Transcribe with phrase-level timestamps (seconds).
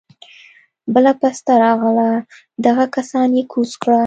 [0.93, 2.09] بله پسته راغله
[2.65, 3.99] دغه کسان يې کوز کړه.